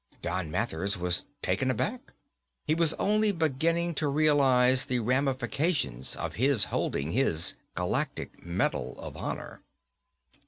Don 0.23 0.49
Mathers 0.49 0.97
was 0.97 1.25
taken 1.43 1.69
aback. 1.69 2.11
He 2.65 2.73
was 2.73 2.95
only 2.95 3.31
beginning 3.31 3.93
to 4.01 4.07
realize 4.07 4.85
the 4.85 4.97
ramifications 4.97 6.15
of 6.15 6.33
his 6.41 6.63
holding 6.73 7.11
his 7.11 7.53
Galactic 7.75 8.43
Medal 8.43 8.99
of 8.99 9.15
Honor. 9.15 9.61